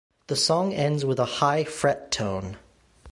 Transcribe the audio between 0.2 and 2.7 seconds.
The song ends with a high fret tone.